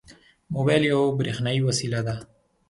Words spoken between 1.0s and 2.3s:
برېښنایي وسیله ده.